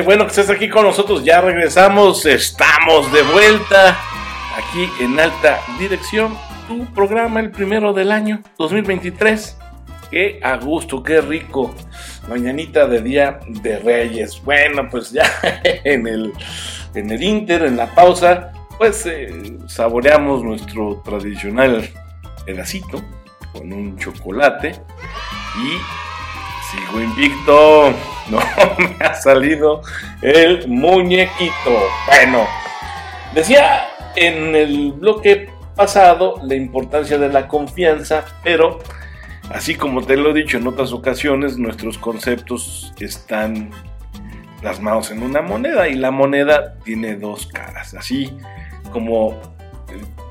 Bueno 0.00 0.24
que 0.24 0.30
estés 0.30 0.48
aquí 0.48 0.70
con 0.70 0.84
nosotros. 0.84 1.22
Ya 1.22 1.42
regresamos. 1.42 2.24
Estamos 2.24 3.12
de 3.12 3.22
vuelta 3.22 3.98
aquí 4.56 4.88
en 5.00 5.20
alta 5.20 5.60
dirección. 5.78 6.34
Tu 6.66 6.86
programa, 6.94 7.40
el 7.40 7.50
primero 7.50 7.92
del 7.92 8.10
año 8.10 8.42
2023. 8.58 9.58
Qué 10.10 10.40
a 10.42 10.56
gusto, 10.56 11.02
qué 11.02 11.20
rico. 11.20 11.74
Mañanita 12.26 12.86
de 12.86 13.02
Día 13.02 13.40
de 13.46 13.78
Reyes. 13.80 14.42
Bueno, 14.42 14.88
pues 14.90 15.12
ya 15.12 15.30
en 15.62 16.06
el, 16.06 16.32
en 16.94 17.10
el 17.10 17.22
Inter, 17.22 17.62
en 17.64 17.76
la 17.76 17.94
pausa, 17.94 18.52
pues 18.78 19.04
eh, 19.04 19.58
saboreamos 19.66 20.42
nuestro 20.42 21.02
tradicional 21.04 21.88
pedacito 22.46 23.02
con 23.52 23.72
un 23.72 23.98
chocolate 23.98 24.70
y 24.70 26.11
sigo 26.72 27.00
invicto. 27.00 27.92
No 28.30 28.38
me 28.78 29.04
ha 29.04 29.14
salido 29.14 29.82
el 30.22 30.66
muñequito. 30.68 31.70
Bueno, 32.06 32.46
decía 33.34 33.88
en 34.16 34.54
el 34.54 34.92
bloque 34.92 35.50
pasado 35.76 36.40
la 36.42 36.54
importancia 36.54 37.18
de 37.18 37.28
la 37.28 37.48
confianza, 37.48 38.24
pero 38.42 38.78
así 39.50 39.74
como 39.74 40.02
te 40.02 40.16
lo 40.16 40.30
he 40.30 40.34
dicho 40.34 40.58
en 40.58 40.66
otras 40.66 40.92
ocasiones, 40.92 41.58
nuestros 41.58 41.98
conceptos 41.98 42.92
están 42.98 43.70
plasmados 44.60 45.10
en 45.10 45.22
una 45.22 45.42
moneda 45.42 45.88
y 45.88 45.94
la 45.94 46.10
moneda 46.10 46.74
tiene 46.84 47.16
dos 47.16 47.46
caras, 47.46 47.94
así 47.94 48.36
como 48.92 49.40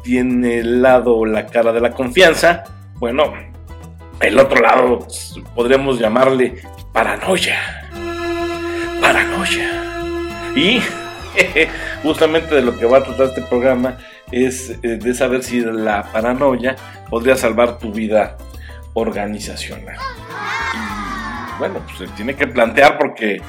tiene 0.04 0.60
el 0.60 0.82
lado 0.82 1.26
la 1.26 1.48
cara 1.48 1.74
de 1.74 1.82
la 1.82 1.92
confianza, 1.92 2.64
bueno, 2.96 3.34
el 4.22 4.40
otro 4.40 4.62
lado 4.62 5.08
podríamos 5.56 6.00
llamarle 6.00 6.62
paranoia. 6.94 7.88
Paranoia. 9.02 9.70
Y 10.56 10.82
justamente 12.04 12.56
de 12.56 12.62
lo 12.62 12.78
que 12.78 12.86
va 12.86 13.00
a 13.00 13.04
tratar 13.04 13.28
este 13.28 13.42
programa 13.42 13.98
es 14.32 14.78
eh, 14.84 14.98
de 14.98 15.14
saber 15.14 15.44
si 15.44 15.62
la 15.62 16.04
paranoia 16.12 16.76
podría 17.10 17.36
salvar 17.36 17.80
tu 17.80 17.92
vida 17.92 18.38
organizacional. 18.94 19.96
Y 20.74 21.60
bueno, 21.60 21.80
pues 21.86 22.10
se 22.10 22.16
tiene 22.16 22.36
que 22.36 22.48
plantear 22.48 22.98
porque 22.98 23.42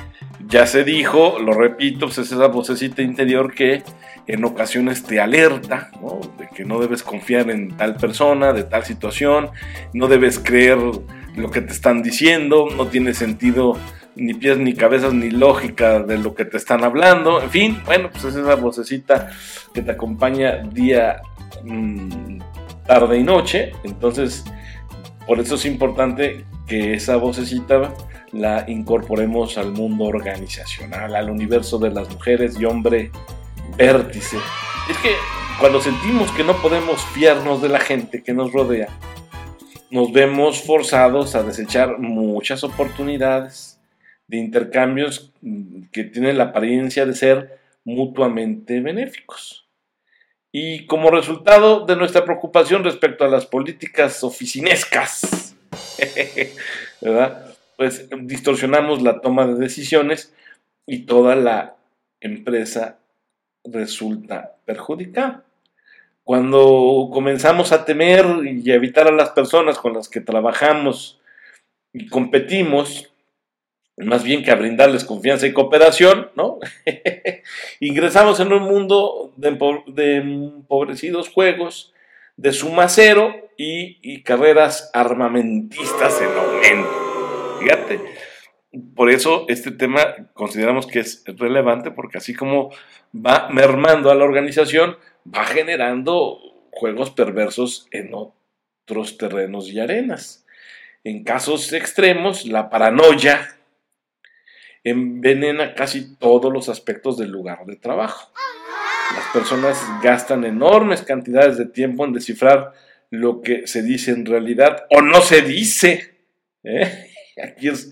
ya 0.53 0.67
se 0.67 0.85
dijo, 0.85 1.39
lo 1.39 1.55
repito, 1.55 2.07
pues 2.07 2.19
es 2.19 2.31
esa 2.31 2.47
vocecita 2.49 3.01
interior 3.01 3.55
que 3.55 3.83
en 4.27 4.45
ocasiones 4.45 5.03
te 5.03 5.19
alerta, 5.19 5.91
De 6.39 6.49
que 6.55 6.65
no 6.67 6.79
debes 6.79 7.03
confiar 7.03 7.51
en 7.51 7.75
tal 7.75 7.97
persona, 7.97 8.53
de 8.53 8.63
tal 8.63 8.85
situación, 8.85 9.49
no 9.95 10.09
debes 10.09 10.39
creer 10.39 10.79
lo 11.37 11.51
que 11.51 11.63
te 11.63 11.73
están 11.73 12.03
diciendo, 12.03 12.69
no 12.77 12.87
tiene 12.87 13.15
sentido 13.15 13.79
ni 14.15 14.35
pies 14.35 14.59
ni 14.59 14.75
cabezas 14.75 15.15
ni 15.15 15.31
lógica 15.31 16.01
de 16.01 16.19
lo 16.19 16.35
que 16.35 16.45
te 16.45 16.59
están 16.59 16.85
hablando, 16.85 17.41
en 17.41 17.49
fin, 17.49 17.83
bueno, 17.87 18.11
pues 18.11 18.25
es 18.25 18.37
esa 18.37 18.55
vocecita 18.57 19.31
que 19.73 19.81
te 19.81 19.93
acompaña 19.93 20.59
día, 20.59 21.23
mm, 21.65 22.41
tarde 22.87 23.19
y 23.19 23.23
noche, 23.23 23.73
entonces 23.85 24.45
por 25.27 25.41
eso 25.41 25.55
es 25.55 25.65
importante 25.65 26.45
que 26.67 26.93
esa 26.93 27.17
vocecita 27.17 27.95
la 28.33 28.65
incorporemos 28.67 29.59
al 29.59 29.73
mundo 29.73 30.05
organizacional, 30.05 31.15
al 31.15 31.31
universo 31.31 31.79
de 31.79 31.91
las 31.91 32.11
mujeres 32.11 32.59
y 32.59 32.65
hombre 32.65 33.11
vértice. 33.77 34.39
Es 34.91 34.99
que 34.99 35.15
cuando 35.61 35.81
sentimos 35.81 36.33
que 36.33 36.45
no 36.45 36.61
podemos 36.61 37.05
fiarnos 37.07 37.63
de 37.63 37.69
la 37.69 37.79
gente 37.79 38.23
que 38.23 38.33
nos 38.33 38.53
rodea, 38.53 38.89
nos 39.91 40.13
vemos 40.13 40.63
forzados 40.63 41.35
a 41.35 41.43
desechar 41.43 41.99
muchas 41.99 42.65
oportunidades 42.65 43.79
de 44.27 44.39
intercambios 44.39 45.31
que 45.93 46.05
tienen 46.05 46.39
la 46.39 46.45
apariencia 46.45 47.05
de 47.05 47.15
ser 47.15 47.59
mutuamente 47.85 48.81
benéficos. 48.81 49.69
Y 50.51 50.87
como 50.87 51.11
resultado 51.11 51.85
de 51.87 51.97
nuestra 51.97 52.25
preocupación 52.25 52.85
respecto 52.85 53.25
a 53.25 53.29
las 53.29 53.47
políticas 53.47 54.25
oficinescas, 54.25 55.55
pues 57.83 58.09
distorsionamos 58.17 59.03
la 59.03 59.21
toma 59.21 59.45
de 59.45 59.57
decisiones 59.57 60.33
y 60.87 61.01
toda 61.01 61.35
la 61.35 61.75
empresa 62.21 63.01
resulta 63.65 64.55
perjudicada. 64.65 65.43
Cuando 66.23 67.11
comenzamos 67.13 67.73
a 67.73 67.85
temer 67.85 68.25
y 68.45 68.71
a 68.71 68.77
evitar 68.77 69.09
a 69.09 69.13
las 69.13 69.31
personas 69.31 69.79
con 69.79 69.95
las 69.95 70.09
que 70.09 70.21
trabajamos 70.21 71.21
y 71.93 72.07
competimos, 72.07 73.13
más 73.97 74.23
bien 74.23 74.45
que 74.45 74.53
a 74.53 74.55
brindarles 74.55 75.03
confianza 75.03 75.49
y 75.49 75.53
cooperación, 75.53 76.31
¿no? 76.37 76.61
Ingresamos 77.81 78.39
en 78.39 78.53
un 78.53 78.63
mundo 78.63 79.33
de, 79.37 80.17
empobrecidos 80.19 81.31
juegos, 81.31 81.93
de 82.37 82.53
suma 82.53 82.89
cero 82.89 83.35
y, 83.57 83.99
y 84.03 84.23
carreras 84.23 84.89
armamentistas 84.95 86.21
en 86.21 86.29
aumento. 86.29 87.12
Fíjate, 87.63 88.01
por 88.95 89.11
eso 89.11 89.45
este 89.49 89.71
tema 89.71 90.31
consideramos 90.35 90.87
que 90.87 91.01
es 91.01 91.23
relevante 91.27 91.91
porque 91.91 92.19
así 92.19 92.35
como 92.35 92.71
va 93.15 93.49
mermando 93.51 94.11
a 94.11 94.15
la 94.15 94.25
organización, 94.25 94.97
va 95.27 95.45
generando 95.45 96.39
juegos 96.71 97.11
perversos 97.11 97.87
en 97.91 98.13
otros 98.15 99.19
terrenos 99.19 99.69
y 99.69 99.79
arenas. 99.79 100.47
En 101.05 101.23
casos 101.25 101.73
extremos, 101.73 102.47
la 102.47 102.71
paranoia 102.71 103.57
envenena 104.85 105.75
casi 105.75 106.17
todos 106.17 106.53
los 106.53 106.69
aspectos 106.69 107.17
del 107.19 107.31
lugar 107.31 107.65
de 107.67 107.77
trabajo. 107.77 108.33
Las 109.15 109.27
personas 109.33 109.79
gastan 110.03 110.45
enormes 110.45 111.03
cantidades 111.03 111.59
de 111.59 111.67
tiempo 111.67 112.05
en 112.05 112.13
descifrar 112.13 112.73
lo 113.11 113.43
que 113.43 113.67
se 113.67 113.83
dice 113.83 114.13
en 114.13 114.25
realidad 114.25 114.87
o 114.91 115.03
no 115.03 115.21
se 115.21 115.43
dice. 115.43 116.17
¿eh? 116.65 117.12
Aquí 117.41 117.69
es 117.69 117.91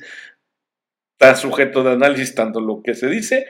está 1.20 1.36
sujeto 1.36 1.82
de 1.82 1.92
análisis 1.92 2.34
tanto 2.34 2.62
lo 2.62 2.82
que 2.82 2.94
se 2.94 3.06
dice 3.08 3.46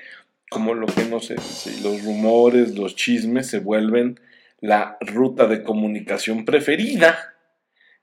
como 0.51 0.75
lo 0.75 0.87
que 0.87 1.05
no 1.05 1.21
se 1.21 1.35
dice. 1.35 1.81
Los 1.83 2.03
rumores, 2.05 2.77
los 2.77 2.97
chismes 2.97 3.47
se 3.47 3.61
vuelven 3.61 4.19
la 4.59 4.99
ruta 5.01 5.47
de 5.47 5.63
comunicación 5.63 6.45
preferida, 6.45 7.37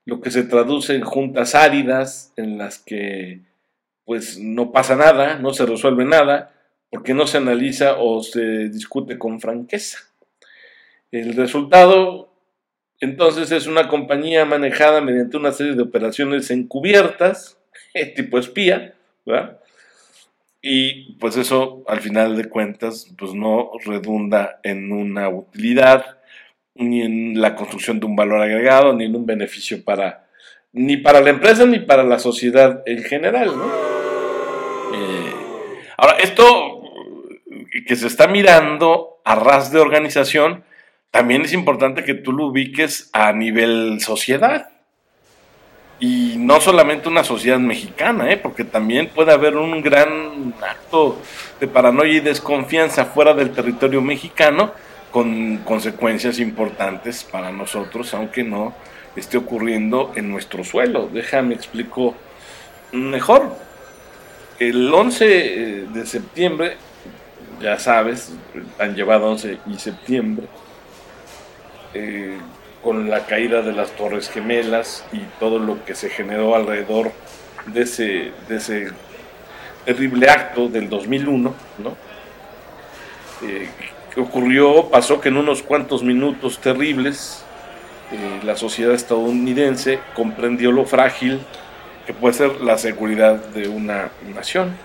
lo 0.06 0.22
que 0.22 0.32
se 0.32 0.44
traduce 0.44 0.96
en 0.96 1.04
juntas 1.04 1.54
áridas 1.54 2.32
en 2.38 2.58
las 2.58 2.80
que 2.80 3.42
pues 4.06 4.40
no 4.40 4.72
pasa 4.72 4.96
nada, 4.96 5.38
no 5.38 5.54
se 5.54 5.66
resuelve 5.66 6.06
nada, 6.06 6.54
porque 6.90 7.14
no 7.14 7.28
se 7.28 7.38
analiza 7.38 7.98
o 7.98 8.24
se 8.24 8.70
discute 8.70 9.20
con 9.20 9.42
franqueza. 9.42 10.00
El 11.12 11.36
resultado 11.36 12.34
entonces 13.02 13.52
es 13.52 13.68
una 13.68 13.90
compañía 13.90 14.46
manejada 14.46 15.02
mediante 15.02 15.36
una 15.36 15.52
serie 15.52 15.76
de 15.76 15.84
operaciones 15.84 16.50
encubiertas, 16.50 17.57
tipo 18.16 18.40
espía, 18.40 18.94
y 20.62 21.14
pues 21.14 21.38
eso, 21.38 21.84
al 21.88 22.02
final 22.02 22.36
de 22.36 22.50
cuentas, 22.50 23.14
pues 23.18 23.34
no 23.34 23.72
redunda 23.86 24.60
en 24.64 24.92
una 24.92 25.30
utilidad, 25.30 26.18
ni 26.76 27.02
en 27.02 27.42
la 27.42 27.56
construcción 27.56 28.00
de 28.00 28.06
un 28.06 28.16
valor 28.16 28.42
agregado, 28.42 28.94
ni 28.94 29.06
en 29.06 29.16
un 29.16 29.26
beneficio 29.26 29.84
para, 29.84 30.28
ni 30.74 30.98
para 30.98 31.22
la 31.22 31.30
empresa, 31.30 31.66
ni 31.66 31.80
para 31.80 32.04
la 32.04 32.20
sociedad 32.20 32.84
en 32.86 33.04
general, 33.04 33.52
eh, 34.94 35.34
ahora, 35.98 36.18
esto 36.18 36.82
que 37.86 37.96
se 37.96 38.08
está 38.08 38.28
mirando 38.28 39.20
a 39.24 39.36
ras 39.36 39.72
de 39.72 39.80
organización, 39.80 40.64
también 41.12 41.44
es 41.44 41.54
importante 41.54 42.04
que 42.04 42.14
tú 42.14 42.32
lo 42.32 42.48
ubiques 42.48 43.10
a 43.14 43.34
nivel 43.34 44.00
sociedad. 44.02 44.70
Y 46.00 46.36
no 46.38 46.62
solamente 46.62 47.10
una 47.10 47.24
sociedad 47.24 47.58
mexicana, 47.58 48.30
¿eh? 48.32 48.38
porque 48.38 48.64
también 48.64 49.10
puede 49.10 49.32
haber 49.32 49.58
un 49.58 49.82
gran 49.82 50.54
acto 50.62 51.18
de 51.60 51.68
paranoia 51.68 52.14
y 52.14 52.20
desconfianza 52.20 53.06
fuera 53.06 53.34
del 53.34 53.52
territorio 53.52 54.02
mexicano 54.02 54.74
con 55.12 55.58
consecuencias 55.58 56.38
importantes 56.38 57.24
para 57.24 57.52
nosotros, 57.52 58.14
aunque 58.14 58.44
no 58.44 58.76
esté 59.16 59.38
ocurriendo 59.38 60.12
en 60.16 60.30
nuestro 60.30 60.64
suelo. 60.64 61.10
Déjame 61.12 61.56
explico 61.56 62.14
mejor. 62.92 63.56
El 64.60 64.94
11 64.94 65.26
eh, 65.26 65.86
de 65.92 66.06
septiembre, 66.06 66.78
ya 67.62 67.80
sabes, 67.80 68.34
han 68.78 68.96
llevado 68.96 69.32
11 69.32 69.58
y 69.68 69.80
septiembre, 69.80 70.48
eh, 71.94 72.38
con 72.84 73.10
la 73.10 73.26
caída 73.26 73.62
de 73.62 73.74
las 73.74 73.92
Torres 73.92 74.30
Gemelas 74.30 75.06
y 75.12 75.20
todo 75.40 75.60
lo 75.60 75.84
que 75.86 75.96
se 75.96 76.10
generó 76.10 76.56
alrededor 76.56 77.12
de 77.66 77.82
ese, 77.82 78.32
de 78.48 78.58
ese 78.58 78.88
terrible 79.86 80.30
acto 80.30 80.68
del 80.68 80.90
2001, 80.90 81.54
¿no? 81.80 81.98
Eh, 83.44 83.70
que 84.14 84.20
ocurrió, 84.20 84.90
pasó 84.90 85.22
que 85.22 85.30
en 85.30 85.38
unos 85.38 85.62
cuantos 85.62 86.04
minutos 86.04 86.60
terribles 86.60 87.44
eh, 88.12 88.40
la 88.44 88.56
sociedad 88.56 88.94
estadounidense 88.94 90.00
comprendió 90.16 90.72
lo 90.72 90.86
frágil 90.86 91.40
que 92.06 92.14
puede 92.14 92.34
ser 92.34 92.62
la 92.62 92.78
seguridad 92.78 93.36
de 93.36 93.68
una 93.68 94.10
nación. 94.34 94.76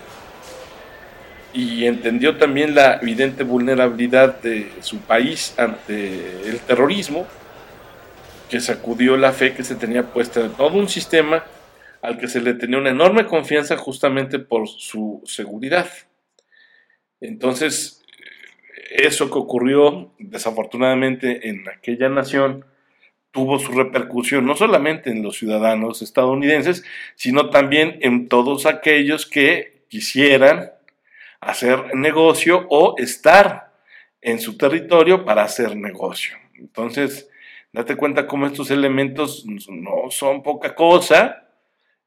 y 1.55 1.85
entendió 1.85 2.37
también 2.37 2.73
la 2.73 2.95
evidente 2.95 3.43
vulnerabilidad 3.43 4.41
de 4.41 4.71
su 4.81 4.97
país 4.97 5.53
ante 5.55 6.49
el 6.49 6.59
terrorismo, 6.61 7.27
que 8.53 8.59
sacudió 8.59 9.17
la 9.17 9.33
fe 9.33 9.55
que 9.55 9.63
se 9.63 9.73
tenía 9.73 10.13
puesta 10.13 10.41
en 10.41 10.51
todo 10.51 10.77
un 10.77 10.87
sistema 10.87 11.43
al 12.03 12.19
que 12.19 12.27
se 12.27 12.39
le 12.39 12.53
tenía 12.53 12.77
una 12.77 12.91
enorme 12.91 13.25
confianza 13.25 13.77
justamente 13.77 14.37
por 14.37 14.67
su 14.67 15.23
seguridad. 15.25 15.87
Entonces, 17.19 18.03
eso 18.91 19.31
que 19.31 19.39
ocurrió 19.39 20.11
desafortunadamente 20.19 21.49
en 21.49 21.67
aquella 21.67 22.09
nación 22.09 22.63
tuvo 23.31 23.57
su 23.57 23.71
repercusión 23.71 24.45
no 24.45 24.55
solamente 24.55 25.09
en 25.09 25.23
los 25.23 25.35
ciudadanos 25.35 26.03
estadounidenses, 26.03 26.83
sino 27.15 27.49
también 27.49 27.97
en 28.01 28.29
todos 28.29 28.67
aquellos 28.67 29.25
que 29.25 29.81
quisieran 29.87 30.73
hacer 31.41 31.95
negocio 31.95 32.67
o 32.69 32.93
estar 32.99 33.73
en 34.21 34.39
su 34.39 34.57
territorio 34.59 35.25
para 35.25 35.41
hacer 35.41 35.75
negocio. 35.75 36.37
Entonces, 36.53 37.31
date 37.73 37.97
cuenta 37.97 38.27
cómo 38.27 38.45
estos 38.45 38.71
elementos 38.71 39.45
no 39.45 40.09
son 40.11 40.43
poca 40.43 40.75
cosa. 40.75 41.49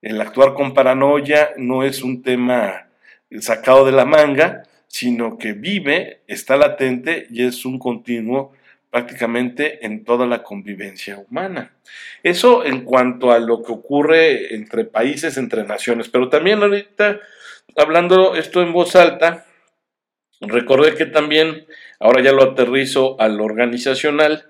El 0.01 0.21
actuar 0.21 0.55
con 0.55 0.73
paranoia 0.73 1.51
no 1.57 1.83
es 1.83 2.03
un 2.03 2.23
tema 2.23 2.89
sacado 3.41 3.85
de 3.85 3.93
la 3.93 4.05
manga, 4.05 4.63
sino 4.87 5.37
que 5.37 5.53
vive, 5.53 6.23
está 6.29 6.57
latente 6.57 7.27
y 7.31 7.45
es 7.45 7.67
un 7.67 7.79
continuo 7.79 8.53
prácticamente 8.91 9.85
en 9.85 10.05
toda 10.05 10.27
la 10.27 10.43
convivencia 10.43 11.19
humana. 11.19 11.75
Eso 12.23 12.65
en 12.65 12.85
cuanto 12.85 13.33
a 13.33 13.41
lo 13.41 13.62
que 13.62 13.73
ocurre 13.73 14.55
entre 14.55 14.85
países, 14.85 15.37
entre 15.37 15.65
naciones, 15.65 16.09
pero 16.09 16.29
también 16.29 16.62
ahorita, 16.62 17.21
hablando 17.77 18.37
esto 18.37 18.62
en 18.62 18.73
voz 18.73 18.95
alta, 18.97 19.45
recordé 20.41 20.95
que 20.95 21.07
también, 21.07 21.67
ahora 21.99 22.23
ya 22.23 22.33
lo 22.33 22.43
aterrizo 22.43 23.21
al 23.21 23.41
organizacional, 23.41 24.49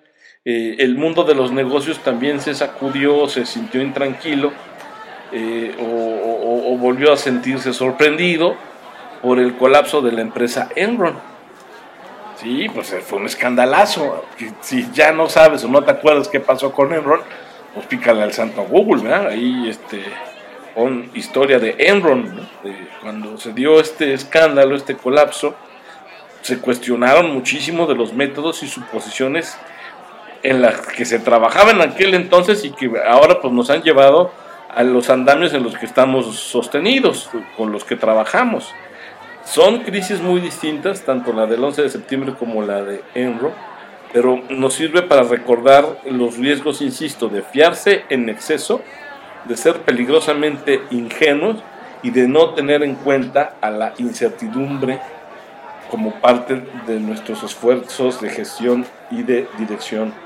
eh, 0.49 0.77
el 0.79 0.95
mundo 0.95 1.25
de 1.25 1.35
los 1.35 1.51
negocios 1.51 1.99
también 1.99 2.41
se 2.41 2.55
sacudió, 2.55 3.27
se 3.29 3.45
sintió 3.45 3.83
intranquilo 3.83 4.53
eh, 5.33 5.75
o 5.81 6.79
volvió 6.79 7.13
a 7.13 7.17
sentirse 7.17 7.73
sorprendido 7.73 8.55
por 9.23 9.41
el 9.41 9.57
colapso 9.57 10.03
de 10.03 10.13
la 10.13 10.21
empresa 10.21 10.69
Enron. 10.77 11.17
Sí, 12.41 12.69
pues 12.73 12.93
eh, 12.93 13.01
fue 13.01 13.19
un 13.19 13.27
escandalazo. 13.27 14.25
Si 14.61 14.89
ya 14.93 15.11
no 15.11 15.29
sabes 15.29 15.65
o 15.65 15.69
no 15.69 15.83
te 15.83 15.91
acuerdas 15.91 16.29
qué 16.29 16.39
pasó 16.39 16.71
con 16.71 16.95
Enron, 16.95 17.23
pues 17.75 17.87
pícale 17.87 18.23
al 18.23 18.33
santo 18.33 18.63
Google, 18.63 19.03
¿verdad? 19.03 19.31
Ahí 19.31 19.69
este, 19.69 20.01
con 20.77 21.11
historia 21.15 21.59
de 21.59 21.75
Enron, 21.77 22.49
cuando 23.03 23.37
se 23.37 23.53
dio 23.53 23.81
este 23.81 24.15
escándalo, 24.15 24.77
este 24.77 24.95
colapso, 24.97 25.57
se 26.43 26.61
cuestionaron 26.61 27.33
muchísimo 27.35 27.89
de 27.89 27.97
los 27.97 28.13
métodos 28.13 28.63
y 28.63 28.69
suposiciones 28.69 29.59
en 30.47 30.63
las 30.63 30.81
que 30.81 31.05
se 31.05 31.19
trabajaba 31.19 31.73
en 31.73 31.81
aquel 31.81 32.15
entonces 32.15 32.65
y 32.65 32.71
que 32.71 32.89
ahora 33.05 33.41
pues 33.41 33.53
nos 33.53 33.69
han 33.69 33.83
llevado 33.83 34.31
a 34.73 34.85
los 34.85 35.11
andamios 35.11 35.53
en 35.55 35.65
los 35.65 35.77
que 35.77 35.87
estamos 35.87 36.37
sostenidos, 36.37 37.29
con 37.57 37.73
los 37.73 37.85
que 37.85 37.97
trabajamos. 37.97 38.73
Son 39.45 39.81
crisis 39.81 40.21
muy 40.21 40.41
distintas, 40.41 41.03
tanto 41.03 41.33
la 41.33 41.47
del 41.47 41.65
11 41.65 41.83
de 41.83 41.89
septiembre 41.89 42.35
como 42.39 42.63
la 42.63 42.85
de 42.85 43.03
Enro, 43.15 43.53
pero 44.13 44.41
nos 44.49 44.75
sirve 44.75 45.03
para 45.03 45.25
recordar 45.25 45.99
los 46.09 46.37
riesgos, 46.37 46.81
insisto, 46.81 47.29
de 47.29 47.43
fiarse 47.43 48.05
en 48.09 48.29
exceso, 48.29 48.83
de 49.47 49.57
ser 49.57 49.81
peligrosamente 49.81 50.81
ingenuos 50.93 51.57
y 52.05 52.11
de 52.11 52.29
no 52.29 52.51
tener 52.51 52.85
en 52.85 52.95
cuenta 52.95 53.57
a 53.61 53.71
la 53.73 53.95
incertidumbre 53.99 55.01
como 55.91 56.21
parte 56.21 56.63
de 56.87 57.01
nuestros 57.01 57.43
esfuerzos 57.43 58.21
de 58.21 58.31
gestión 58.31 58.87
y 59.11 59.25
de 59.25 59.49
dirección 59.59 60.26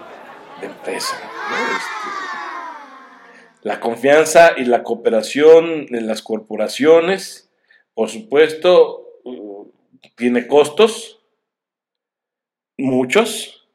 empresa. 0.67 1.17
Este, 1.17 2.31
la 3.63 3.81
confianza 3.81 4.53
y 4.57 4.65
la 4.65 4.83
cooperación 4.83 5.87
en 5.91 6.07
las 6.07 6.23
corporaciones, 6.23 7.51
por 7.95 8.09
supuesto, 8.09 9.07
tiene 10.17 10.47
costos, 10.47 11.21
muchos, 12.79 13.69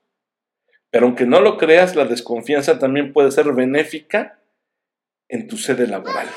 pero 0.90 1.06
aunque 1.06 1.26
no 1.26 1.42
lo 1.42 1.58
creas, 1.58 1.96
la 1.96 2.06
desconfianza 2.06 2.80
también 2.80 3.14
puede 3.14 3.32
ser 3.32 3.52
benéfica 3.52 4.40
en 5.28 5.48
tu 5.48 5.58
sede 5.58 5.88
laboral. 5.88 6.28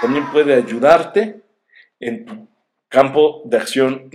También 0.00 0.30
puede 0.32 0.54
ayudarte 0.54 1.42
en 2.00 2.24
tu 2.24 2.48
campo 2.88 3.42
de 3.44 3.56
acción 3.56 4.10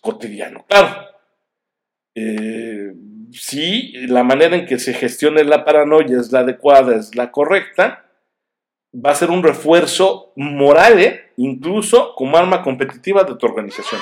cotidiano. 0.00 0.64
Claro, 0.66 1.06
eh, 2.14 2.92
si 3.32 3.92
la 4.06 4.22
manera 4.22 4.56
en 4.56 4.66
que 4.66 4.78
se 4.78 4.94
gestione 4.94 5.44
la 5.44 5.64
paranoia 5.64 6.18
es 6.18 6.32
la 6.32 6.40
adecuada, 6.40 6.96
es 6.96 7.14
la 7.14 7.30
correcta, 7.30 8.04
va 8.94 9.10
a 9.10 9.14
ser 9.14 9.30
un 9.30 9.42
refuerzo 9.42 10.32
moral, 10.36 11.00
¿eh? 11.00 11.32
incluso 11.36 12.14
como 12.14 12.36
arma 12.36 12.62
competitiva 12.62 13.24
de 13.24 13.36
tu 13.36 13.46
organización. 13.46 14.00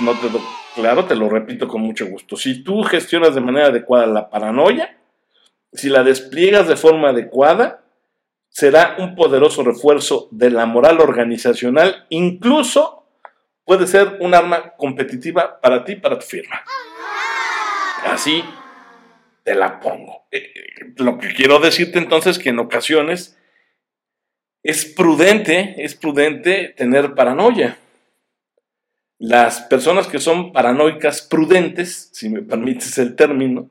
No 0.00 0.12
te 0.12 0.30
lo, 0.30 0.40
claro, 0.74 1.04
te 1.04 1.16
lo 1.16 1.28
repito 1.28 1.68
con 1.68 1.82
mucho 1.82 2.06
gusto. 2.06 2.36
Si 2.36 2.62
tú 2.62 2.82
gestionas 2.82 3.34
de 3.34 3.40
manera 3.40 3.68
adecuada 3.68 4.06
la 4.06 4.30
paranoia, 4.30 4.98
si 5.72 5.88
la 5.88 6.02
despliegas 6.02 6.68
de 6.68 6.76
forma 6.76 7.10
adecuada, 7.10 7.82
será 8.48 8.96
un 8.98 9.14
poderoso 9.14 9.62
refuerzo 9.62 10.28
de 10.30 10.50
la 10.50 10.64
moral 10.66 11.00
organizacional, 11.00 12.06
incluso 12.08 13.05
puede 13.66 13.86
ser 13.86 14.16
un 14.20 14.32
arma 14.32 14.72
competitiva 14.78 15.60
para 15.60 15.84
ti, 15.84 15.96
para 15.96 16.18
tu 16.18 16.24
firma. 16.24 16.62
Así 18.06 18.42
te 19.42 19.54
la 19.54 19.80
pongo. 19.80 20.26
Eh, 20.30 20.52
eh, 20.54 20.92
lo 20.96 21.18
que 21.18 21.34
quiero 21.34 21.58
decirte 21.58 21.98
entonces 21.98 22.36
es 22.36 22.42
que 22.42 22.50
en 22.50 22.60
ocasiones 22.60 23.36
es 24.62 24.86
prudente, 24.86 25.74
es 25.78 25.94
prudente 25.96 26.74
tener 26.76 27.14
paranoia. 27.14 27.76
Las 29.18 29.62
personas 29.62 30.06
que 30.06 30.20
son 30.20 30.52
paranoicas 30.52 31.22
prudentes, 31.22 32.10
si 32.12 32.28
me 32.28 32.42
permites 32.42 32.96
el 32.98 33.16
término, 33.16 33.70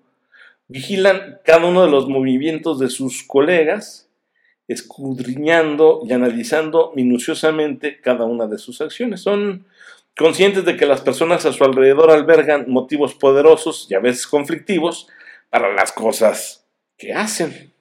vigilan 0.68 1.39
cada 1.45 1.68
uno 1.68 1.83
de 1.86 1.91
los 1.91 2.09
movimientos 2.09 2.80
de 2.80 2.89
sus 2.89 3.24
colegas, 3.24 4.09
escudriñando 4.68 6.01
y 6.06 6.12
analizando 6.12 6.91
minuciosamente 6.95 8.01
cada 8.01 8.25
una 8.25 8.48
de 8.48 8.58
sus 8.58 8.81
acciones. 8.81 9.22
Son 9.22 9.65
conscientes 10.17 10.65
de 10.65 10.77
que 10.77 10.86
las 10.86 11.01
personas 11.01 11.45
a 11.45 11.51
su 11.51 11.63
alrededor 11.63 12.12
albergan 12.12 12.65
motivos 12.67 13.13
poderosos 13.13 13.88
y 13.89 13.95
a 13.95 14.00
veces 14.00 14.27
conflictivos 14.27 15.07
para 15.50 15.74
las 15.74 15.91
cosas 15.91 16.65
que 16.98 17.13
hacen. 17.13 17.74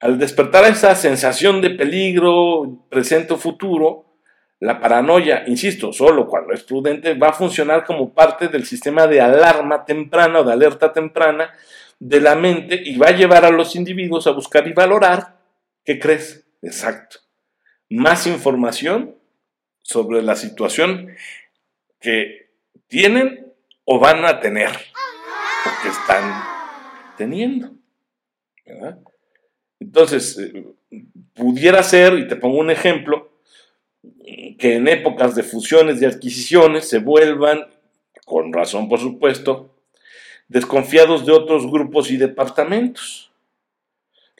Al 0.00 0.18
despertar 0.18 0.64
esa 0.64 0.94
sensación 0.94 1.60
de 1.60 1.70
peligro 1.70 2.84
presente 2.88 3.34
o 3.34 3.36
futuro, 3.36 4.04
la 4.60 4.80
paranoia, 4.80 5.44
insisto, 5.46 5.92
solo 5.92 6.26
cuando 6.26 6.52
es 6.52 6.62
prudente, 6.62 7.14
va 7.14 7.28
a 7.28 7.32
funcionar 7.32 7.84
como 7.84 8.12
parte 8.12 8.48
del 8.48 8.64
sistema 8.64 9.06
de 9.06 9.20
alarma 9.20 9.84
temprana 9.84 10.40
o 10.40 10.44
de 10.44 10.52
alerta 10.52 10.92
temprana 10.92 11.52
de 11.98 12.20
la 12.20 12.34
mente 12.34 12.80
y 12.84 12.96
va 12.96 13.08
a 13.08 13.16
llevar 13.16 13.44
a 13.44 13.50
los 13.50 13.76
individuos 13.76 14.26
a 14.26 14.32
buscar 14.32 14.66
y 14.66 14.72
valorar, 14.72 15.36
¿qué 15.84 15.98
crees? 15.98 16.44
Exacto. 16.62 17.18
Más 17.90 18.26
información 18.26 19.17
sobre 19.88 20.22
la 20.22 20.36
situación 20.36 21.08
que 21.98 22.50
tienen 22.88 23.52
o 23.84 23.98
van 23.98 24.24
a 24.26 24.38
tener 24.38 24.68
o 24.68 25.82
que 25.82 25.88
están 25.88 26.44
teniendo. 27.16 27.72
Entonces, 29.80 30.38
eh, 30.38 30.64
pudiera 31.32 31.82
ser, 31.82 32.18
y 32.18 32.28
te 32.28 32.36
pongo 32.36 32.58
un 32.58 32.70
ejemplo, 32.70 33.32
que 34.58 34.76
en 34.76 34.88
épocas 34.88 35.34
de 35.34 35.42
fusiones 35.42 36.02
y 36.02 36.04
adquisiciones 36.04 36.86
se 36.86 36.98
vuelvan, 36.98 37.66
con 38.26 38.52
razón 38.52 38.90
por 38.90 39.00
supuesto, 39.00 39.74
desconfiados 40.48 41.24
de 41.24 41.32
otros 41.32 41.66
grupos 41.66 42.10
y 42.10 42.18
departamentos. 42.18 43.30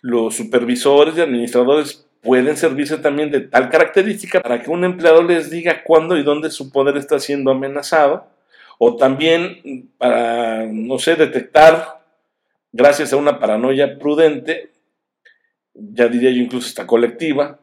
Los 0.02 0.36
supervisores 0.36 1.16
y 1.16 1.22
administradores 1.22 2.07
pueden 2.22 2.56
servirse 2.56 2.98
también 2.98 3.30
de 3.30 3.40
tal 3.40 3.70
característica 3.70 4.40
para 4.40 4.62
que 4.62 4.70
un 4.70 4.84
empleado 4.84 5.22
les 5.22 5.50
diga 5.50 5.82
cuándo 5.84 6.16
y 6.16 6.22
dónde 6.22 6.50
su 6.50 6.72
poder 6.72 6.96
está 6.96 7.18
siendo 7.18 7.50
amenazado, 7.50 8.26
o 8.78 8.96
también 8.96 9.90
para, 9.98 10.66
no 10.66 10.98
sé, 10.98 11.16
detectar, 11.16 12.00
gracias 12.72 13.12
a 13.12 13.16
una 13.16 13.38
paranoia 13.38 13.98
prudente, 13.98 14.70
ya 15.74 16.08
diría 16.08 16.30
yo 16.30 16.42
incluso 16.42 16.68
esta 16.68 16.86
colectiva, 16.86 17.58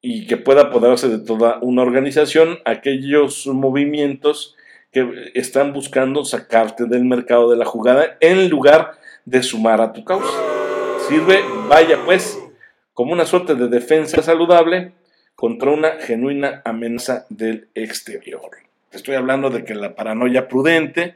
y 0.00 0.26
que 0.26 0.36
pueda 0.36 0.62
apoderarse 0.62 1.08
de 1.08 1.18
toda 1.18 1.58
una 1.60 1.82
organización, 1.82 2.58
aquellos 2.64 3.46
movimientos 3.46 4.56
que 4.90 5.30
están 5.34 5.72
buscando 5.72 6.24
sacarte 6.24 6.86
del 6.86 7.04
mercado 7.04 7.50
de 7.50 7.56
la 7.56 7.64
jugada 7.64 8.16
en 8.20 8.48
lugar 8.48 8.92
de 9.24 9.42
sumar 9.42 9.80
a 9.80 9.92
tu 9.92 10.04
causa. 10.04 10.36
Sirve, 11.06 11.40
vaya 11.68 11.98
pues, 12.04 12.38
como 13.00 13.14
una 13.14 13.24
suerte 13.24 13.54
de 13.54 13.68
defensa 13.68 14.22
saludable 14.22 14.92
contra 15.34 15.70
una 15.70 15.92
genuina 16.00 16.60
amenaza 16.66 17.24
del 17.30 17.70
exterior. 17.74 18.50
Estoy 18.92 19.14
hablando 19.14 19.48
de 19.48 19.64
que 19.64 19.74
la 19.74 19.94
paranoia 19.94 20.48
prudente, 20.48 21.14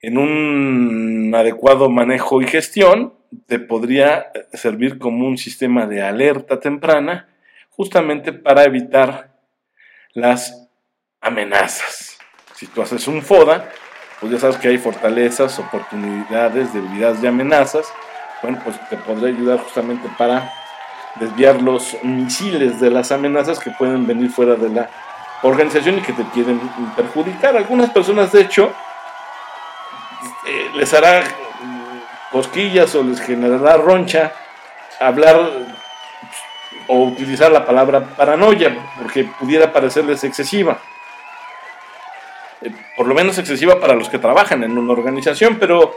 en 0.00 0.16
un 0.16 1.34
adecuado 1.34 1.90
manejo 1.90 2.40
y 2.40 2.46
gestión, 2.46 3.14
te 3.46 3.58
podría 3.58 4.30
servir 4.52 5.00
como 5.00 5.26
un 5.26 5.38
sistema 5.38 5.88
de 5.88 6.02
alerta 6.02 6.60
temprana, 6.60 7.28
justamente 7.70 8.32
para 8.32 8.62
evitar 8.62 9.40
las 10.12 10.70
amenazas. 11.20 12.16
Si 12.54 12.68
tú 12.68 12.80
haces 12.80 13.08
un 13.08 13.22
FODA, 13.22 13.72
pues 14.20 14.30
ya 14.30 14.38
sabes 14.38 14.56
que 14.58 14.68
hay 14.68 14.78
fortalezas, 14.78 15.58
oportunidades, 15.58 16.72
debilidades 16.72 17.20
y 17.24 17.26
amenazas. 17.26 17.92
Bueno, 18.40 18.60
pues 18.62 18.76
te 18.88 18.96
podría 18.96 19.34
ayudar 19.34 19.58
justamente 19.58 20.08
para 20.16 20.59
desviar 21.16 21.60
los 21.60 21.96
misiles 22.02 22.80
de 22.80 22.90
las 22.90 23.12
amenazas 23.12 23.58
que 23.58 23.70
pueden 23.70 24.06
venir 24.06 24.30
fuera 24.30 24.54
de 24.54 24.68
la 24.68 24.88
organización 25.42 25.98
y 25.98 26.02
que 26.02 26.12
te 26.12 26.24
quieren 26.32 26.60
perjudicar. 26.96 27.56
Algunas 27.56 27.90
personas, 27.90 28.32
de 28.32 28.42
hecho, 28.42 28.70
eh, 30.46 30.70
les 30.74 30.92
hará 30.94 31.22
cosquillas 32.30 32.94
o 32.94 33.02
les 33.02 33.20
generará 33.20 33.76
roncha 33.76 34.32
hablar 35.00 35.50
o 36.86 37.04
utilizar 37.04 37.50
la 37.50 37.64
palabra 37.64 38.04
paranoia, 38.16 38.76
porque 38.98 39.24
pudiera 39.24 39.72
parecerles 39.72 40.22
excesiva. 40.24 40.78
Eh, 42.62 42.72
por 42.96 43.06
lo 43.06 43.14
menos 43.14 43.38
excesiva 43.38 43.80
para 43.80 43.94
los 43.94 44.08
que 44.08 44.18
trabajan 44.18 44.62
en 44.64 44.76
una 44.76 44.92
organización, 44.92 45.56
pero 45.58 45.96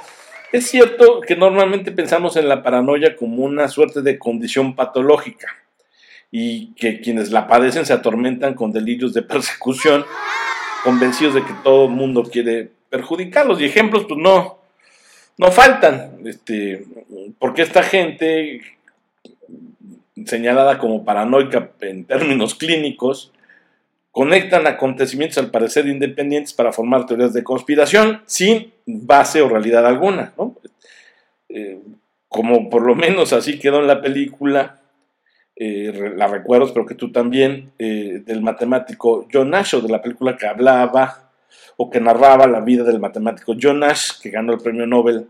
es 0.54 0.68
cierto 0.68 1.20
que 1.20 1.36
normalmente 1.36 1.92
pensamos 1.92 2.38
en 2.38 2.48
la 2.48 2.62
paranoia 2.62 3.16
como 3.16 3.44
una 3.44 3.68
suerte 3.68 4.04
de 4.04 4.20
condición 4.20 4.76
patológica 4.76 5.48
y 6.30 6.74
que 6.76 7.02
quienes 7.02 7.32
la 7.32 7.48
padecen 7.48 7.88
se 7.88 7.94
atormentan 7.94 8.54
con 8.54 8.72
delirios 8.72 9.16
de 9.16 9.24
persecución, 9.24 10.06
convencidos 10.84 11.34
de 11.34 11.44
que 11.44 11.54
todo 11.64 11.86
el 11.86 11.92
mundo 11.92 12.22
quiere 12.24 12.70
perjudicarlos. 12.90 13.60
Y 13.60 13.66
ejemplos, 13.66 14.06
pues 14.08 14.20
no, 14.20 14.60
no 15.40 15.52
faltan, 15.52 16.20
este, 16.24 16.86
porque 17.40 17.64
esta 17.64 17.82
gente 17.82 18.62
señalada 20.28 20.78
como 20.78 21.04
paranoica 21.04 21.72
en 21.82 22.06
términos 22.06 22.54
clínicos, 22.54 23.33
conectan 24.14 24.68
acontecimientos 24.68 25.40
al 25.40 25.50
parecer 25.50 25.88
independientes 25.88 26.54
para 26.54 26.72
formar 26.72 27.08
teorías 27.08 27.34
de 27.34 27.44
conspiración 27.44 28.22
sin 28.28 28.72
base 28.86 29.42
o 29.42 29.50
realidad 29.50 29.88
alguna. 29.88 30.34
Eh, 31.50 31.80
como 32.30 32.70
por 32.70 32.84
lo 32.84 32.94
menos 32.94 33.34
así 33.34 33.58
quedó 33.58 33.80
en 33.80 33.88
la 33.88 34.02
película, 34.02 34.82
eh, 35.56 36.14
la 36.16 36.28
recuerdo, 36.28 36.68
espero 36.68 36.86
que 36.86 36.94
tú 36.94 37.12
también, 37.12 37.72
eh, 37.80 38.22
del 38.24 38.44
matemático 38.44 39.28
John 39.34 39.50
Nash, 39.50 39.74
o 39.74 39.82
de 39.82 39.90
la 39.90 40.02
película 40.02 40.38
que 40.38 40.46
hablaba 40.46 41.32
o 41.78 41.90
que 41.90 42.00
narraba 42.00 42.46
la 42.46 42.62
vida 42.62 42.84
del 42.84 43.00
matemático 43.00 43.56
John 43.60 43.80
Nash, 43.80 44.22
que 44.22 44.30
ganó 44.30 44.54
el 44.54 44.60
premio 44.60 44.86
Nobel 44.86 45.26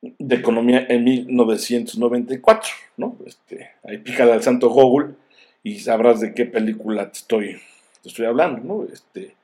de 0.00 0.36
Economía 0.36 0.86
en 0.88 1.04
1994. 1.04 2.70
¿no? 2.96 3.18
Este, 3.26 3.72
ahí 3.84 3.98
pícale 3.98 4.32
al 4.32 4.42
santo 4.42 4.70
Google 4.70 5.16
y 5.62 5.80
sabrás 5.80 6.20
de 6.20 6.32
qué 6.32 6.46
película 6.46 7.10
te 7.10 7.18
estoy 7.18 7.60
estoy 8.04 8.26
hablando, 8.26 8.62
¿no? 8.62 8.92
Este, 8.92 9.34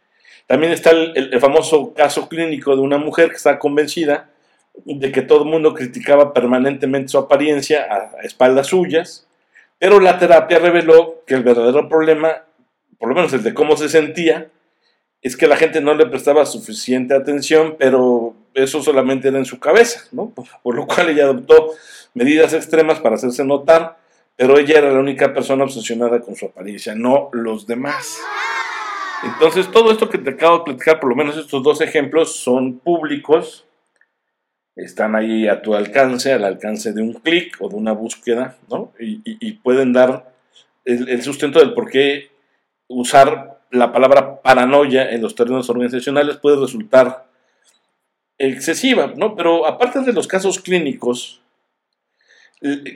también 0.46 0.72
está 0.72 0.90
el, 0.92 1.38
famoso 1.40 1.92
caso 1.92 2.28
clínico 2.28 2.74
de 2.74 2.82
una 2.82 2.98
mujer 2.98 3.28
que 3.28 3.36
está 3.36 3.58
convencida 3.58 4.30
de 4.84 5.12
que 5.12 5.22
todo 5.22 5.42
el 5.42 5.50
mundo 5.50 5.74
criticaba 5.74 6.32
permanentemente 6.32 7.08
su 7.08 7.18
apariencia 7.18 7.86
a, 7.90 8.22
espaldas 8.22 8.68
suyas, 8.68 9.26
pero 9.78 10.00
la 10.00 10.18
terapia 10.18 10.58
reveló 10.58 11.22
que 11.26 11.34
el 11.34 11.42
verdadero 11.42 11.88
problema, 11.88 12.44
por 12.98 13.10
lo 13.10 13.14
menos 13.14 13.32
el 13.34 13.42
de 13.42 13.54
cómo 13.54 13.76
se 13.76 13.88
sentía, 13.88 14.48
es 15.20 15.36
que 15.36 15.48
la 15.48 15.56
gente 15.56 15.80
no 15.80 15.94
le 15.94 16.06
prestaba 16.06 16.46
suficiente 16.46 17.14
atención, 17.14 17.76
pero 17.78 18.34
eso 18.54 18.82
solamente 18.82 19.28
era 19.28 19.38
en 19.38 19.44
su 19.44 19.58
cabeza, 19.58 20.04
¿no? 20.12 20.32
por 20.62 20.74
lo 20.74 20.86
cual 20.86 21.10
ella 21.10 21.24
adoptó 21.24 21.74
medidas 22.14 22.54
extremas 22.54 23.00
para 23.00 23.16
hacerse 23.16 23.44
notar 23.44 23.97
pero 24.38 24.56
ella 24.56 24.78
era 24.78 24.92
la 24.92 25.00
única 25.00 25.34
persona 25.34 25.64
obsesionada 25.64 26.20
con 26.20 26.36
su 26.36 26.46
apariencia, 26.46 26.94
no 26.94 27.28
los 27.32 27.66
demás. 27.66 28.20
Entonces, 29.24 29.68
todo 29.72 29.90
esto 29.90 30.08
que 30.08 30.18
te 30.18 30.30
acabo 30.30 30.58
de 30.58 30.64
platicar, 30.64 31.00
por 31.00 31.10
lo 31.10 31.16
menos 31.16 31.36
estos 31.36 31.60
dos 31.64 31.80
ejemplos, 31.80 32.36
son 32.36 32.78
públicos, 32.78 33.66
están 34.76 35.16
ahí 35.16 35.48
a 35.48 35.60
tu 35.60 35.74
alcance, 35.74 36.32
al 36.32 36.44
alcance 36.44 36.92
de 36.92 37.02
un 37.02 37.14
clic 37.14 37.56
o 37.58 37.68
de 37.68 37.74
una 37.74 37.90
búsqueda, 37.90 38.56
¿no? 38.70 38.92
Y, 39.00 39.54
pueden 39.54 39.92
dar 39.92 40.32
el, 40.84 41.08
el, 41.08 41.22
sustento 41.22 41.58
del 41.58 41.74
por 41.74 41.90
qué 41.90 42.30
usar 42.86 43.58
la 43.72 43.90
palabra 43.92 44.40
paranoia 44.40 45.10
en 45.10 45.20
los 45.20 45.34
términos 45.34 45.68
organizacionales 45.68 46.36
puede 46.36 46.60
resultar 46.60 47.26
excesiva, 48.38 49.12
¿no? 49.16 49.34
Pero 49.34 49.66
aparte 49.66 50.02
de 50.02 50.12
los 50.12 50.28
casos 50.28 50.60
clínicos, 50.60 51.42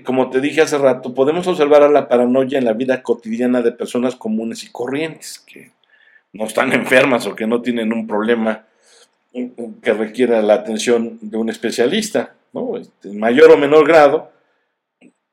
como 0.04 0.30
te 0.30 0.40
dije 0.40 0.62
hace 0.62 0.78
rato, 0.78 1.14
podemos 1.14 1.46
observar 1.46 1.82
a 1.82 1.88
la 1.88 2.08
paranoia 2.08 2.58
en 2.58 2.64
la 2.64 2.72
vida 2.72 3.02
cotidiana 3.02 3.62
de 3.62 3.72
personas 3.72 4.16
comunes 4.16 4.64
y 4.64 4.72
corrientes, 4.72 5.38
que 5.38 5.70
no 6.32 6.46
están 6.46 6.72
enfermas 6.72 7.26
o 7.26 7.34
que 7.34 7.46
no 7.46 7.62
tienen 7.62 7.92
un 7.92 8.06
problema 8.06 8.64
que 9.82 9.92
requiera 9.94 10.42
la 10.42 10.54
atención 10.54 11.18
de 11.22 11.38
un 11.38 11.48
especialista, 11.48 12.34
¿no? 12.52 12.76
Este, 12.76 13.08
en 13.08 13.18
mayor 13.18 13.50
o 13.50 13.56
menor 13.56 13.86
grado, 13.86 14.30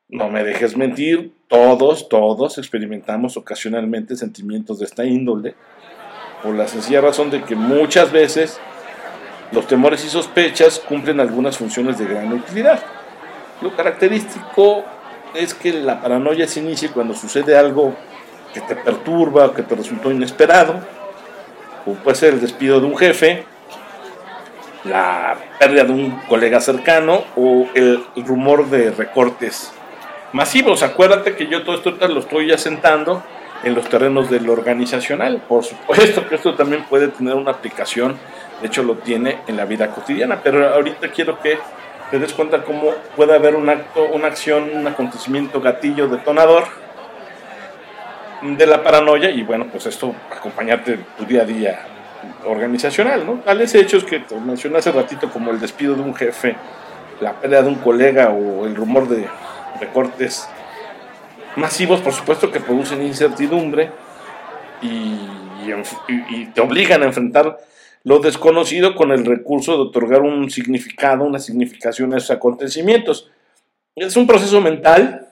no 0.07 0.29
me 0.29 0.43
dejes 0.43 0.77
mentir, 0.77 1.33
todos, 1.49 2.07
todos 2.07 2.57
experimentamos 2.57 3.35
ocasionalmente 3.35 4.15
sentimientos 4.15 4.79
de 4.79 4.85
esta 4.85 5.03
índole, 5.05 5.55
por 6.41 6.55
la 6.55 6.67
sencilla 6.67 7.01
razón 7.01 7.29
de 7.29 7.43
que 7.43 7.55
muchas 7.55 8.11
veces 8.11 8.59
los 9.51 9.67
temores 9.67 10.05
y 10.05 10.09
sospechas 10.09 10.79
cumplen 10.79 11.19
algunas 11.19 11.57
funciones 11.57 11.97
de 11.97 12.05
gran 12.05 12.31
utilidad. 12.31 12.79
Lo 13.61 13.75
característico 13.75 14.83
es 15.33 15.53
que 15.53 15.73
la 15.73 16.01
paranoia 16.01 16.47
se 16.47 16.59
inicia 16.59 16.91
cuando 16.91 17.13
sucede 17.13 17.57
algo 17.57 17.93
que 18.53 18.61
te 18.61 18.75
perturba 18.75 19.53
que 19.53 19.63
te 19.63 19.75
resultó 19.75 20.11
inesperado, 20.11 20.75
o 21.85 21.93
puede 21.93 22.15
ser 22.15 22.33
el 22.33 22.41
despido 22.41 22.79
de 22.79 22.85
un 22.87 22.97
jefe, 22.97 23.45
la 24.85 25.37
pérdida 25.59 25.83
de 25.83 25.91
un 25.91 26.11
colega 26.27 26.59
cercano 26.59 27.23
o 27.35 27.67
el 27.73 28.03
rumor 28.15 28.69
de 28.69 28.91
recortes 28.91 29.71
masivos. 30.31 30.83
Acuérdate 30.83 31.35
que 31.35 31.47
yo 31.47 31.63
todo 31.63 31.75
esto 31.75 32.07
lo 32.07 32.19
estoy 32.19 32.51
asentando 32.51 33.23
en 33.63 33.75
los 33.75 33.89
terrenos 33.89 34.29
del 34.29 34.49
organizacional. 34.49 35.41
Por 35.47 35.63
supuesto 35.63 36.27
que 36.27 36.35
esto 36.35 36.55
también 36.55 36.85
puede 36.85 37.09
tener 37.09 37.35
una 37.35 37.51
aplicación, 37.51 38.17
de 38.61 38.67
hecho 38.67 38.83
lo 38.83 38.95
tiene 38.95 39.39
en 39.47 39.57
la 39.57 39.65
vida 39.65 39.89
cotidiana, 39.89 40.39
pero 40.41 40.73
ahorita 40.73 41.11
quiero 41.11 41.39
que 41.39 41.59
te 42.11 42.19
des 42.19 42.33
cuenta 42.33 42.63
cómo 42.63 42.91
puede 43.15 43.35
haber 43.35 43.55
un 43.55 43.69
acto, 43.69 44.03
una 44.11 44.27
acción, 44.27 44.69
un 44.73 44.87
acontecimiento 44.87 45.61
gatillo 45.61 46.07
detonador 46.07 46.63
de 48.41 48.65
la 48.65 48.83
paranoia 48.83 49.29
y 49.29 49.43
bueno, 49.43 49.67
pues 49.71 49.85
esto 49.85 50.15
acompañarte 50.35 50.99
tu 51.17 51.25
día 51.25 51.43
a 51.43 51.45
día 51.45 51.79
organizacional, 52.45 53.25
¿no? 53.25 53.33
Tales 53.39 53.75
hechos 53.75 54.03
que 54.03 54.19
te 54.19 54.35
mencioné 54.35 54.79
hace 54.79 54.91
ratito 54.91 55.29
como 55.29 55.51
el 55.51 55.59
despido 55.59 55.95
de 55.95 56.01
un 56.01 56.15
jefe, 56.15 56.55
la 57.21 57.33
pelea 57.33 57.61
de 57.61 57.67
un 57.67 57.75
colega 57.75 58.29
o 58.29 58.65
el 58.65 58.75
rumor 58.75 59.07
de 59.07 59.27
recortes 59.79 60.49
masivos, 61.55 61.99
por 62.01 62.13
supuesto 62.13 62.51
que 62.51 62.59
producen 62.59 63.01
incertidumbre 63.03 63.91
y, 64.81 65.19
y 66.29 66.45
te 66.47 66.61
obligan 66.61 67.03
a 67.03 67.05
enfrentar 67.05 67.57
lo 68.03 68.19
desconocido 68.19 68.95
con 68.95 69.11
el 69.11 69.25
recurso 69.25 69.73
de 69.73 69.83
otorgar 69.83 70.21
un 70.21 70.49
significado, 70.49 71.23
una 71.23 71.39
significación 71.39 72.13
a 72.13 72.17
esos 72.17 72.31
acontecimientos. 72.31 73.29
Es 73.95 74.15
un 74.15 74.25
proceso 74.25 74.61
mental, 74.61 75.27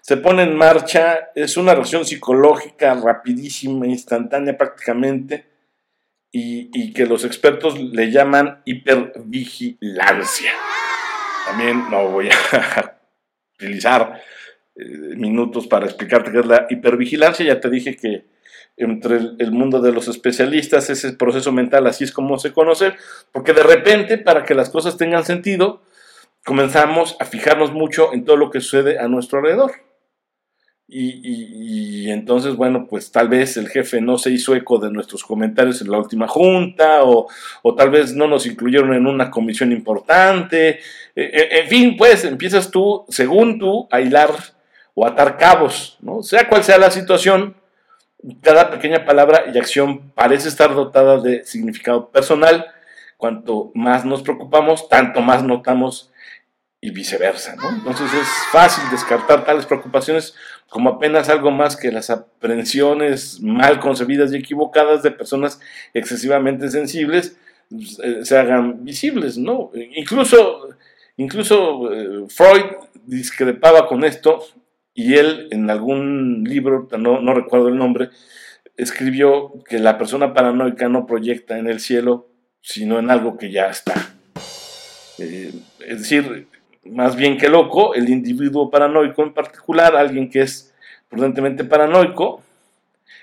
se 0.00 0.16
pone 0.16 0.42
en 0.42 0.56
marcha, 0.56 1.30
es 1.34 1.56
una 1.56 1.74
reacción 1.74 2.04
psicológica 2.04 2.94
rapidísima, 2.94 3.86
instantánea 3.86 4.56
prácticamente, 4.56 5.46
y, 6.34 6.92
que 6.94 7.04
los 7.04 7.24
expertos 7.24 7.78
le 7.78 8.10
llaman 8.10 8.62
hipervigilancia. 8.64 10.52
También 11.46 11.90
no 11.90 12.08
voy 12.08 12.30
a 12.30 12.96
utilizar 13.56 14.18
eh, 14.74 14.84
minutos 15.16 15.66
para 15.66 15.84
explicarte 15.84 16.32
qué 16.32 16.40
es 16.40 16.46
la 16.46 16.66
hipervigilancia, 16.70 17.44
ya 17.44 17.60
te 17.60 17.68
dije 17.68 17.96
que 17.96 18.31
entre 18.76 19.16
el, 19.16 19.52
mundo 19.52 19.80
de 19.80 19.92
los 19.92 20.08
especialistas, 20.08 20.90
ese 20.90 21.12
proceso 21.12 21.52
mental, 21.52 21.86
así 21.86 22.04
es 22.04 22.12
como 22.12 22.38
se 22.38 22.52
conoce, 22.52 22.94
porque 23.32 23.52
de 23.52 23.62
repente, 23.62 24.18
para 24.18 24.44
que 24.44 24.54
las 24.54 24.70
cosas 24.70 24.96
tengan 24.96 25.24
sentido, 25.24 25.82
comenzamos 26.44 27.16
a 27.20 27.24
fijarnos 27.24 27.72
mucho 27.72 28.12
en 28.12 28.24
todo 28.24 28.36
lo 28.36 28.50
que 28.50 28.60
sucede 28.60 28.98
a 28.98 29.08
nuestro 29.08 29.38
alrededor. 29.38 29.72
Y, 30.94 32.10
entonces, 32.10 32.54
bueno, 32.54 32.86
pues 32.86 33.10
tal 33.12 33.28
vez 33.28 33.56
el 33.56 33.68
jefe 33.68 34.02
no 34.02 34.18
se 34.18 34.30
hizo 34.30 34.54
eco 34.54 34.76
de 34.78 34.90
nuestros 34.90 35.24
comentarios 35.24 35.80
en 35.80 35.90
la 35.90 35.96
última 35.96 36.28
junta, 36.28 37.04
o, 37.04 37.28
o 37.62 37.74
tal 37.74 37.88
vez 37.88 38.14
no 38.14 38.26
nos 38.26 38.44
incluyeron 38.44 38.92
en 38.92 39.06
una 39.06 39.30
comisión 39.30 39.72
importante. 39.72 40.80
E, 41.16 41.22
e, 41.22 41.60
en 41.60 41.68
fin, 41.68 41.96
pues 41.96 42.24
empiezas 42.24 42.70
tú, 42.70 43.06
según 43.08 43.58
tú, 43.58 43.88
a 43.90 44.02
hilar 44.02 44.34
o 44.92 45.06
atar 45.06 45.38
cabos, 45.38 45.96
¿no? 46.02 46.22
Sea 46.22 46.46
cual 46.46 46.62
sea 46.62 46.76
la 46.76 46.90
situación, 46.90 47.56
cada 48.40 48.70
pequeña 48.70 49.04
palabra 49.04 49.44
y 49.52 49.58
acción 49.58 50.12
parece 50.14 50.48
estar 50.48 50.74
dotada 50.74 51.20
de 51.20 51.44
significado 51.44 52.10
personal. 52.10 52.66
Cuanto 53.16 53.70
más 53.74 54.04
nos 54.04 54.22
preocupamos, 54.22 54.88
tanto 54.88 55.20
más 55.20 55.42
notamos 55.42 56.12
y 56.80 56.90
viceversa, 56.90 57.54
¿no? 57.56 57.70
Entonces 57.70 58.12
es 58.12 58.28
fácil 58.50 58.82
descartar 58.90 59.44
tales 59.44 59.66
preocupaciones 59.66 60.34
como 60.68 60.90
apenas 60.90 61.28
algo 61.28 61.50
más 61.50 61.76
que 61.76 61.92
las 61.92 62.10
aprensiones 62.10 63.40
mal 63.40 63.78
concebidas 63.78 64.32
y 64.32 64.36
equivocadas 64.36 65.02
de 65.02 65.12
personas 65.12 65.60
excesivamente 65.94 66.68
sensibles 66.70 67.36
eh, 68.02 68.24
se 68.24 68.36
hagan 68.36 68.84
visibles, 68.84 69.38
¿no? 69.38 69.70
Incluso, 69.94 70.70
incluso 71.16 71.92
eh, 71.92 72.24
Freud 72.28 72.64
discrepaba 73.06 73.86
con 73.86 74.04
esto 74.04 74.44
y 74.94 75.14
él 75.14 75.48
en 75.50 75.70
algún 75.70 76.44
libro, 76.44 76.88
no, 76.98 77.34
recuerdo 77.34 77.68
el 77.68 77.76
nombre, 77.76 78.10
escribió 78.76 79.52
que 79.68 79.78
la 79.78 79.98
persona 79.98 80.34
paranoica 80.34 80.88
no 80.88 81.06
proyecta 81.06 81.58
en 81.58 81.66
el 81.66 81.80
cielo, 81.80 82.28
sino 82.60 82.98
en 82.98 83.10
algo 83.10 83.36
que 83.36 83.50
ya 83.50 83.66
está. 83.66 83.94
Eh, 85.18 85.52
es 85.86 85.98
decir, 85.98 86.46
más 86.84 87.16
bien 87.16 87.38
que 87.38 87.48
loco, 87.48 87.94
el 87.94 88.08
individuo 88.08 88.70
paranoico 88.70 89.22
en 89.22 89.32
particular, 89.32 89.96
alguien 89.96 90.30
que 90.30 90.42
es 90.42 90.74
prudentemente 91.08 91.64
paranoico, 91.64 92.42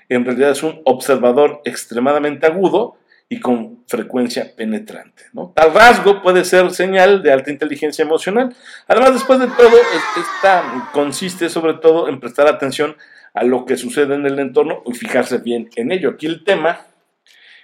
en 0.08 0.24
realidad 0.24 0.50
es 0.50 0.62
un 0.62 0.80
observador 0.84 1.60
extremadamente 1.64 2.46
agudo 2.46 2.96
y 3.32 3.38
con 3.38 3.84
frecuencia 3.86 4.54
penetrante. 4.56 5.22
¿no? 5.32 5.52
Tal 5.54 5.72
rasgo 5.72 6.20
puede 6.20 6.44
ser 6.44 6.72
señal 6.72 7.22
de 7.22 7.32
alta 7.32 7.52
inteligencia 7.52 8.02
emocional. 8.02 8.54
Además, 8.88 9.14
después 9.14 9.38
de 9.38 9.46
todo, 9.46 9.76
esta 10.18 10.90
consiste 10.92 11.48
sobre 11.48 11.74
todo 11.74 12.08
en 12.08 12.18
prestar 12.18 12.48
atención 12.48 12.96
a 13.32 13.44
lo 13.44 13.64
que 13.64 13.76
sucede 13.76 14.16
en 14.16 14.26
el 14.26 14.40
entorno 14.40 14.82
y 14.84 14.94
fijarse 14.94 15.38
bien 15.38 15.70
en 15.76 15.92
ello. 15.92 16.10
Aquí 16.10 16.26
el 16.26 16.42
tema 16.42 16.80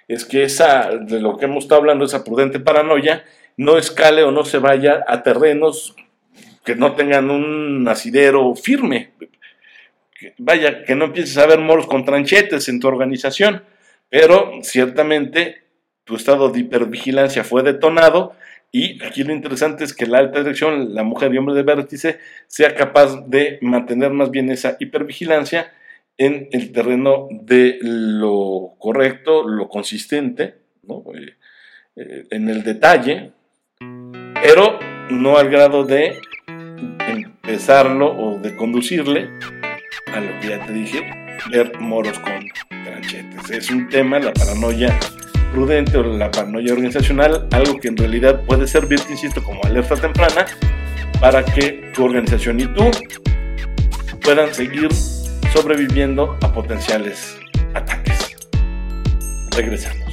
es 0.07 0.23
que 0.23 0.43
esa, 0.43 0.89
de 0.89 1.19
lo 1.19 1.35
que 1.37 1.45
hemos 1.45 1.65
estado 1.65 1.81
hablando, 1.81 2.05
esa 2.05 2.23
prudente 2.23 2.61
paranoia, 2.61 3.25
no 3.57 3.77
escale 3.77 4.23
o 4.23 4.31
no 4.31 4.45
se 4.45 4.59
vaya 4.59 5.03
a 5.05 5.21
terrenos 5.21 5.97
que 6.63 6.75
no 6.75 6.95
tengan 6.95 7.29
un 7.29 7.85
asidero 7.89 8.55
firme. 8.55 9.11
vaya, 10.37 10.85
que 10.85 10.95
no 10.95 11.05
empieces 11.05 11.37
a 11.37 11.45
ver 11.45 11.59
moros 11.59 11.87
con 11.87 12.05
tranchetes 12.05 12.69
en 12.69 12.79
tu 12.79 12.87
organización 12.87 13.63
pero 14.09 14.51
ciertamente 14.61 15.63
tu 16.03 16.15
estado 16.15 16.49
de 16.49 16.61
hipervigilancia 16.61 17.43
fue 17.43 17.63
detonado 17.63 18.33
y 18.71 19.03
aquí 19.03 19.23
lo 19.23 19.33
interesante 19.33 19.83
es 19.83 19.93
que 19.93 20.05
la 20.05 20.19
alta 20.19 20.39
dirección, 20.39 20.93
la 20.93 21.03
mujer 21.03 21.33
y 21.33 21.37
hombre 21.37 21.55
de 21.55 21.63
vértice, 21.63 22.19
sea 22.47 22.75
capaz 22.75 23.27
de 23.27 23.59
mantener 23.61 24.11
más 24.11 24.29
bien 24.29 24.49
esa 24.49 24.75
hipervigilancia 24.79 25.71
en 26.17 26.49
el 26.51 26.71
terreno 26.71 27.27
de 27.31 27.77
lo 27.81 28.75
correcto, 28.79 29.47
lo 29.47 29.69
consistente, 29.69 30.55
eh, 31.13 31.35
eh, 31.95 32.25
en 32.31 32.49
el 32.49 32.63
detalle, 32.63 33.31
pero 33.79 34.79
no 35.09 35.37
al 35.37 35.49
grado 35.49 35.85
de 35.85 36.19
empezarlo 37.07 38.11
o 38.11 38.39
de 38.39 38.55
conducirle 38.55 39.29
a 40.07 40.19
lo 40.19 40.39
que 40.39 40.49
ya 40.49 40.65
te 40.65 40.73
dije, 40.73 40.99
ver 41.51 41.79
moros 41.79 42.19
con 42.19 42.33
Es 43.49 43.69
un 43.69 43.89
tema, 43.89 44.19
la 44.19 44.33
paranoia 44.33 44.97
prudente 45.51 45.97
o 45.97 46.03
la 46.03 46.29
paranoia 46.29 46.73
organizacional, 46.73 47.47
algo 47.51 47.79
que 47.79 47.87
en 47.87 47.97
realidad 47.97 48.41
puede 48.45 48.67
servirte, 48.67 49.11
insisto, 49.11 49.43
como 49.43 49.63
alerta 49.63 49.95
temprana 49.95 50.45
para 51.19 51.43
que 51.43 51.91
tu 51.93 52.05
organización 52.05 52.59
y 52.59 52.67
tú 52.67 52.91
puedan 54.21 54.53
seguir 54.53 54.89
sobreviviendo 55.53 56.37
a 56.41 56.51
potenciales 56.51 57.37
ataques. 57.73 58.35
Regresamos. 59.51 60.06